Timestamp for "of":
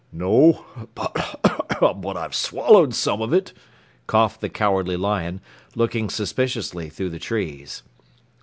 3.21-3.33